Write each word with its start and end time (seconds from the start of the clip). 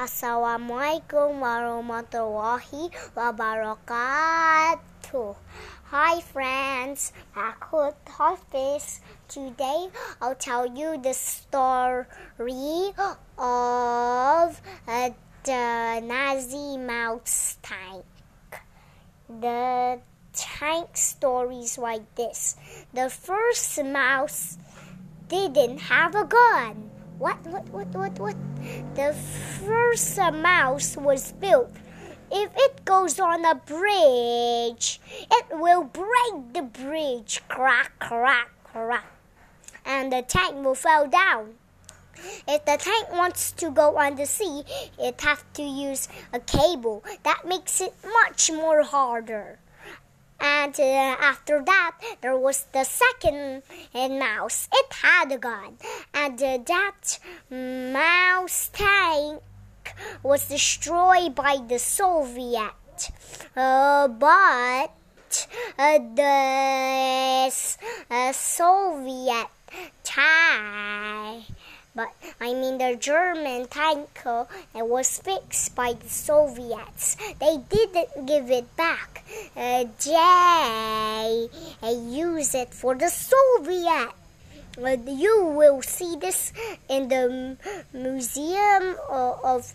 Assalamualaikum 0.00 1.44
warahmatullahi 1.44 2.88
wabarakatuh. 3.12 4.80
Hi 5.92 6.24
friends, 6.24 7.12
Akut 7.36 8.00
Hafiz. 8.08 9.04
Today 9.28 9.92
I'll 10.24 10.40
tell 10.40 10.64
you 10.64 10.96
the 10.96 11.12
story 11.12 12.96
of 13.36 14.48
the 15.44 16.00
Nazi 16.00 16.80
mouse 16.80 17.60
tank. 17.60 18.08
The 19.28 20.00
tank 20.32 20.96
stories 20.96 21.76
like 21.76 22.08
this. 22.16 22.56
The 22.96 23.12
first 23.12 23.76
mouse 23.84 24.56
didn't 25.28 25.92
have 25.92 26.16
a 26.16 26.24
gun. 26.24 26.89
What, 27.20 27.36
what, 27.48 27.68
what, 27.68 27.86
what, 27.88 28.18
what? 28.18 28.36
The 28.94 29.12
first 29.12 30.16
mouse 30.16 30.96
was 30.96 31.32
built. 31.32 31.70
If 32.32 32.50
it 32.56 32.82
goes 32.86 33.20
on 33.20 33.44
a 33.44 33.56
bridge, 33.56 34.98
it 35.30 35.46
will 35.50 35.84
break 35.84 36.54
the 36.54 36.62
bridge. 36.62 37.42
Crack, 37.46 37.92
crack, 37.98 38.48
crack. 38.64 39.04
And 39.84 40.10
the 40.10 40.22
tank 40.22 40.64
will 40.64 40.74
fall 40.74 41.08
down. 41.08 41.56
If 42.48 42.64
the 42.64 42.78
tank 42.78 43.12
wants 43.12 43.52
to 43.52 43.70
go 43.70 43.98
on 43.98 44.16
the 44.16 44.24
sea, 44.24 44.62
it 44.98 45.20
has 45.20 45.44
to 45.54 45.62
use 45.62 46.08
a 46.32 46.40
cable. 46.40 47.04
That 47.24 47.42
makes 47.46 47.82
it 47.82 47.92
much 48.02 48.50
more 48.50 48.82
harder. 48.82 49.58
And 50.40 50.78
uh, 50.78 51.16
after 51.20 51.62
that, 51.64 51.96
there 52.22 52.36
was 52.36 52.66
the 52.72 52.84
second 52.84 53.62
mouse. 53.94 54.68
It 54.72 54.92
had 54.92 55.32
a 55.32 55.38
gun. 55.38 55.76
And 56.14 56.42
uh, 56.42 56.58
that 56.66 57.18
mouse 57.50 58.70
tank 58.72 59.42
was 60.22 60.48
destroyed 60.48 61.34
by 61.34 61.58
the 61.68 61.78
Soviet. 61.78 63.10
Uh, 63.56 64.08
but 64.08 64.92
uh, 65.78 65.98
the 66.14 67.52
uh, 68.10 68.32
Soviet 68.32 69.48
tank 70.02 71.44
but 71.94 72.08
I 72.40 72.54
mean 72.54 72.78
the 72.78 72.96
German 72.96 73.66
tanker 73.66 74.46
it 74.74 74.86
was 74.86 75.18
fixed 75.18 75.74
by 75.74 75.92
the 75.94 76.08
Soviets. 76.08 77.16
They 77.40 77.58
didn't 77.68 78.26
give 78.26 78.50
it 78.50 78.76
back. 78.76 79.19
Uh, 79.56 79.84
they 80.04 81.48
uh, 81.82 81.90
use 82.08 82.54
it 82.54 82.72
for 82.72 82.94
the 82.94 83.08
Soviet. 83.08 84.12
You 84.78 85.52
will 85.56 85.82
see 85.82 86.16
this 86.16 86.52
in 86.88 87.08
the 87.08 87.56
museum 87.92 88.96
of, 89.08 89.44
of 89.44 89.74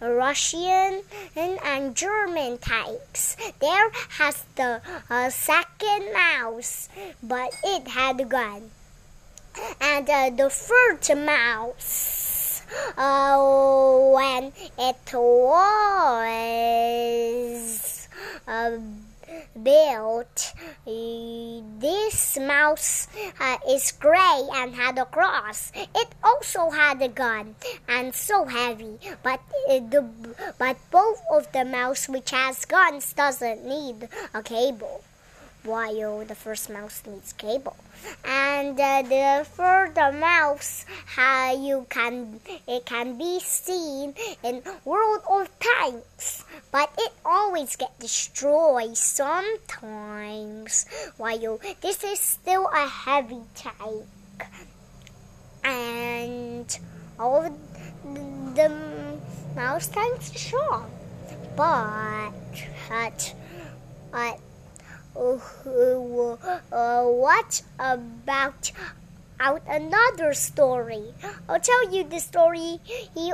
Russian 0.00 1.02
and, 1.36 1.58
and 1.64 1.94
German 1.94 2.58
types. 2.58 3.36
There 3.60 3.90
has 4.18 4.44
the 4.56 4.82
uh, 5.08 5.30
second 5.30 6.12
mouse, 6.12 6.88
but 7.22 7.50
it 7.64 7.88
had 7.88 8.20
a 8.20 8.24
gun 8.24 8.70
and 9.80 10.08
uh, 10.08 10.30
the 10.30 10.50
first 10.50 11.14
mouse 11.16 12.17
uh, 12.96 13.38
when 14.14 14.52
it 14.78 15.12
was 15.14 15.68
uh, 18.46 18.78
built 19.62 20.52
this 20.84 22.38
mouse 22.38 23.08
uh, 23.40 23.56
is 23.68 23.92
gray 23.92 24.48
and 24.54 24.74
had 24.74 24.98
a 24.98 25.04
cross. 25.04 25.70
It 25.74 26.08
also 26.22 26.70
had 26.70 27.02
a 27.02 27.08
gun 27.08 27.54
and 27.88 28.14
so 28.14 28.44
heavy 28.44 28.98
but 29.22 29.40
uh, 29.68 29.80
the 29.80 30.04
but 30.58 30.76
both 30.90 31.22
of 31.30 31.50
the 31.52 31.64
mouse 31.64 32.08
which 32.08 32.30
has 32.30 32.64
guns 32.64 33.12
doesn't 33.12 33.64
need 33.64 34.08
a 34.34 34.42
cable 34.42 35.02
while 35.68 36.24
the 36.24 36.34
first 36.34 36.70
mouse 36.70 37.02
needs 37.06 37.32
cable. 37.34 37.76
And 38.24 38.80
uh, 38.80 39.02
the 39.02 39.44
third 39.44 39.94
mouse, 40.18 40.86
how 41.06 41.52
you 41.52 41.86
can 41.90 42.40
it 42.66 42.86
can 42.86 43.18
be 43.18 43.38
seen 43.40 44.14
in 44.42 44.62
World 44.84 45.22
of 45.28 45.50
Tanks, 45.60 46.44
but 46.72 46.90
it 46.96 47.12
always 47.24 47.76
get 47.76 47.98
destroyed 48.00 48.96
sometimes. 48.96 50.86
While 51.18 51.60
this 51.82 52.02
is 52.02 52.18
still 52.18 52.66
a 52.72 52.88
heavy 52.88 53.42
tank, 53.54 54.06
and 55.64 56.78
all 57.18 57.42
the 58.54 58.72
mouse 59.54 59.88
tanks 59.88 60.30
are 60.34 60.38
strong, 60.38 60.90
but 61.56 62.32
but. 62.88 63.34
but 64.10 64.40
uh, 65.36 67.04
what 67.04 67.62
about 67.78 68.72
out 69.40 69.62
another 69.68 70.34
story? 70.34 71.14
I'll 71.48 71.60
tell 71.60 71.92
you 71.92 72.04
the 72.04 72.18
story 72.20 72.80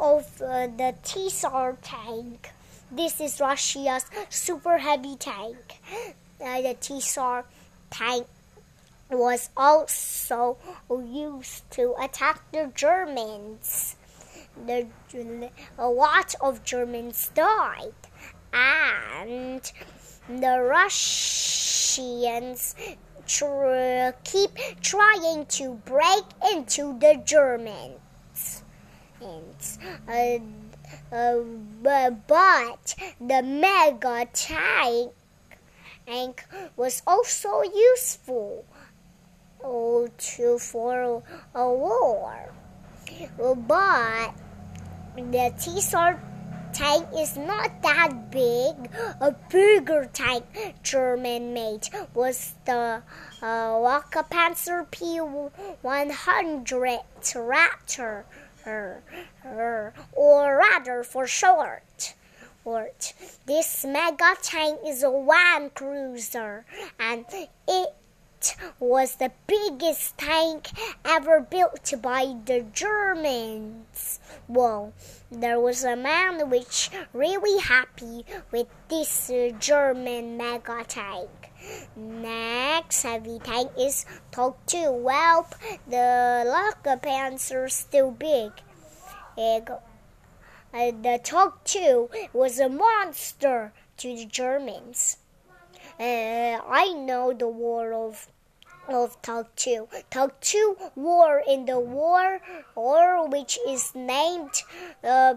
of 0.00 0.42
uh, 0.42 0.66
the 0.66 0.94
Tsar 1.02 1.76
tank. 1.82 2.50
This 2.90 3.20
is 3.20 3.40
Russia's 3.40 4.04
super 4.28 4.78
heavy 4.78 5.16
tank. 5.16 5.80
Uh, 6.40 6.62
the 6.62 6.74
Tsar 6.74 7.44
tank 7.90 8.26
was 9.10 9.50
also 9.56 10.56
used 10.90 11.70
to 11.72 11.94
attack 12.00 12.42
the 12.52 12.70
Germans. 12.74 13.96
The, 14.66 14.86
a 15.78 15.88
lot 15.88 16.34
of 16.40 16.64
Germans 16.64 17.30
died, 17.34 17.92
and 18.52 19.60
the 20.28 20.60
Russians 20.62 21.75
tr- 23.26 24.12
keep 24.24 24.50
trying 24.80 25.46
to 25.46 25.74
break 25.84 26.24
into 26.52 26.98
the 26.98 27.20
Germans. 27.24 28.62
Uh, 30.08 30.38
uh, 31.12 31.38
but 31.82 32.94
the 33.20 33.42
mega 33.42 34.26
tank 34.32 35.12
was 36.76 37.02
also 37.06 37.62
useful 37.62 38.64
uh, 39.64 40.06
to 40.18 40.58
for 40.58 41.22
a 41.54 41.72
war. 41.72 42.52
But 43.38 44.34
the 45.16 45.52
Tsar 45.56 46.20
tank 46.76 47.08
is 47.16 47.38
not 47.38 47.82
that 47.82 48.30
big. 48.30 48.90
A 49.20 49.34
bigger 49.50 50.10
tank 50.12 50.44
German 50.82 51.54
made 51.54 51.88
was 52.12 52.54
the 52.66 53.02
uh, 53.40 53.70
Wackerpanzer 53.86 54.86
P100 54.90 55.44
Raptor, 57.34 58.24
or 60.12 60.58
rather 60.58 61.02
for 61.02 61.26
short. 61.26 62.14
This 63.46 63.84
mega 63.84 64.34
tank 64.42 64.80
is 64.86 65.02
a 65.02 65.10
one 65.10 65.70
cruiser 65.70 66.66
and 67.00 67.24
it 67.68 67.94
was 68.78 69.16
the 69.16 69.32
biggest 69.46 70.18
tank 70.18 70.70
ever 71.04 71.40
built 71.40 71.92
by 72.02 72.34
the 72.44 72.66
Germans. 72.72 74.20
Well, 74.46 74.92
there 75.30 75.58
was 75.58 75.84
a 75.84 75.96
man 75.96 76.50
which 76.50 76.90
really 77.12 77.60
happy 77.60 78.24
with 78.52 78.68
this 78.88 79.30
uh, 79.30 79.50
German 79.58 80.36
mega 80.36 80.84
tank. 80.86 81.30
Next 81.96 83.02
heavy 83.02 83.38
tank 83.40 83.72
is 83.78 84.04
TOG 84.30 84.56
2. 84.66 84.90
Well, 84.92 85.48
the 85.88 86.44
Lager 86.46 87.00
Panzer 87.00 87.70
still 87.70 88.10
big. 88.10 88.52
Uh, 89.38 89.60
the 90.72 91.20
TOG 91.22 91.64
2 91.64 92.10
was 92.32 92.58
a 92.58 92.68
monster 92.68 93.72
to 93.96 94.14
the 94.14 94.26
Germans. 94.26 95.18
Uh, 95.98 96.60
I 96.68 96.92
know 96.92 97.32
the 97.32 97.48
war 97.48 97.92
of 97.92 98.28
of 98.88 99.20
TOG 99.22 99.46
2. 99.56 99.88
TOG 100.10 100.32
2 100.40 100.76
war 100.94 101.42
in 101.46 101.66
the 101.66 101.78
war 101.80 102.40
or 102.74 103.28
which 103.28 103.58
is 103.66 103.94
named 103.94 104.62
uh, 105.04 105.34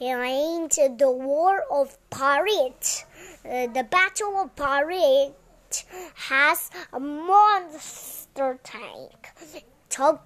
named 0.00 0.72
the 0.72 1.10
War 1.10 1.64
of 1.70 1.96
Paris. 2.10 3.04
Uh, 3.44 3.66
the 3.68 3.86
Battle 3.88 4.36
of 4.38 4.56
Paris 4.56 5.32
has 6.14 6.70
a 6.92 7.00
monster 7.00 8.58
tank. 8.62 9.28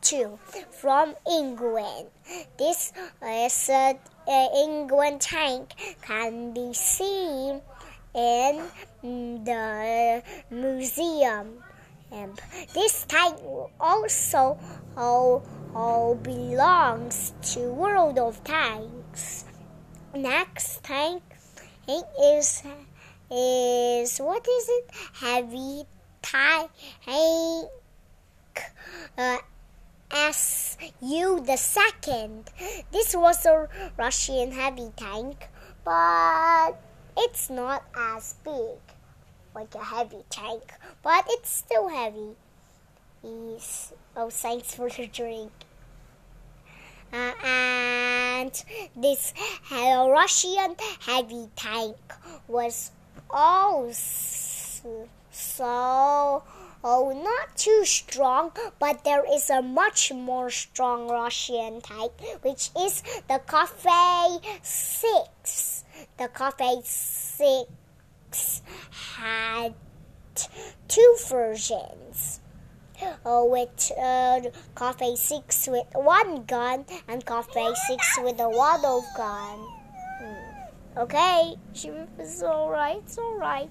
2 0.01 0.39
from 0.71 1.15
England. 1.29 2.09
This 2.57 2.93
is 3.21 3.71
England 4.29 5.21
tank 5.21 5.75
can 6.03 6.55
be 6.55 6.73
seen 6.73 7.61
in 8.15 8.63
the 9.03 10.23
museum 10.51 11.63
And 12.13 12.41
this 12.73 13.05
tank 13.09 13.39
also 13.81 14.59
oh, 14.97 15.43
oh, 15.75 16.15
belongs 16.17 17.33
to 17.53 17.73
World 17.73 18.19
of 18.19 18.43
Tanks. 18.45 19.45
Next 20.15 20.83
tank 20.85 21.23
is 21.89 22.63
is 23.31 24.19
what 24.19 24.47
is 24.47 24.69
it? 24.69 24.91
Heavy 25.15 25.85
tank. 26.23 26.71
Uh, 29.19 29.39
Su 30.33 31.41
the 31.45 31.57
second. 31.57 32.51
This 32.93 33.15
was 33.17 33.45
a 33.47 33.69
Russian 33.97 34.53
heavy 34.53 34.93
tank, 34.97 35.49
but 35.85 36.73
it's 37.17 37.51
not 37.51 37.83
as 37.95 38.35
big 38.45 38.79
like 39.57 39.75
a 39.75 39.85
heavy 39.85 40.23
tank, 40.29 40.71
but 41.03 41.25
it's 41.31 41.51
still 41.51 41.89
heavy. 41.89 42.37
He's, 43.23 43.93
oh, 44.15 44.29
thanks 44.29 44.75
for 44.75 44.91
the 44.91 45.07
drink. 45.07 45.51
Uh, 47.11 47.33
and 47.43 48.65
this 48.95 49.33
Russian 49.73 50.77
heavy 51.01 51.49
tank 51.57 51.97
was 52.47 52.91
also 53.31 55.09
so 55.31 56.43
Oh, 56.85 57.11
not 57.11 57.57
too 57.57 57.85
strong, 57.85 58.53
but 58.79 59.03
there 59.03 59.25
is 59.35 59.51
a 59.51 59.61
much 59.61 60.13
more 60.13 60.51
strong 60.51 61.09
Russian 61.09 61.81
type, 61.81 62.21
which 62.43 62.71
is 62.79 63.03
the 63.27 63.41
Coffee 63.45 64.39
6. 64.63 65.85
The 66.17 66.29
Coffee 66.29 66.83
6 66.85 67.67
had 69.17 69.75
two 70.89 71.17
versions. 71.29 72.41
Uh, 73.27 73.43
with 73.45 73.93
uh, 74.01 74.41
Coffee 74.75 75.17
6 75.17 75.69
with 75.69 75.85
one 75.93 76.45
gun 76.45 76.87
and 77.07 77.27
Coffee 77.27 77.75
6 77.75 78.19
with 78.23 78.41
a 78.41 78.49
waddle 78.49 79.05
gun. 79.15 79.59
Hmm. 80.19 80.99
Okay, 81.01 81.57
it's 81.75 82.43
alright, 82.43 83.03
it's 83.05 83.19
alright. 83.19 83.69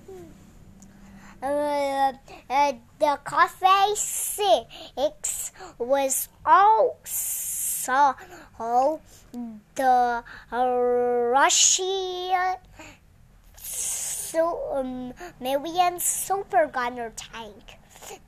Uh, 1.41 2.13
uh, 2.49 2.73
the 2.99 3.19
Coffee 3.23 3.95
6 3.95 5.51
was 5.79 6.29
also 6.45 8.15
the 9.75 10.23
Russian 11.31 12.55
so, 14.35 14.59
um, 14.75 15.13
million 15.39 15.97
super 15.97 16.67
gunner 16.67 17.09
tank. 17.15 17.79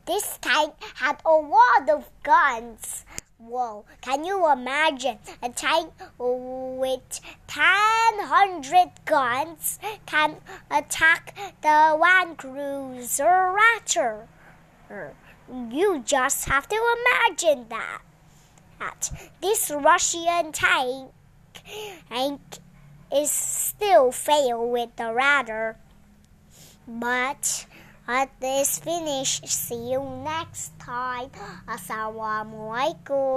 This 0.06 0.38
tank 0.39 0.74
had 0.95 1.18
a 1.25 1.33
lot 1.33 1.89
of 1.89 2.09
guns. 2.24 3.04
Whoa, 3.38 3.83
can 4.00 4.24
you 4.24 4.50
imagine 4.50 5.19
a 5.44 5.50
tank 5.50 5.92
with 6.18 7.19
1,000 7.54 8.92
guns 9.04 9.80
can 10.06 10.38
attack 10.71 11.36
the 11.62 11.98
Land 12.00 12.38
Cruiser 12.38 13.54
Raptor? 13.57 14.27
You 15.69 16.04
just 16.06 16.48
have 16.48 16.69
to 16.69 16.80
imagine 16.98 17.68
that. 17.68 19.12
This 19.42 19.71
Russian 19.71 20.54
tank, 20.54 21.12
tank 22.09 22.42
is 23.13 23.31
still 23.31 24.12
fail 24.12 24.69
with 24.69 24.95
the 24.95 25.13
radar. 25.13 25.77
But 26.88 27.68
at 28.07 28.31
this 28.39 28.80
finish. 28.80 29.44
See 29.44 29.92
you 29.92 30.00
next 30.24 30.72
time. 30.80 31.28
Assalamualaikum. 31.68 33.28